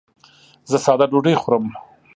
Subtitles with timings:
[0.69, 1.65] زه ساده ډوډۍ خورم.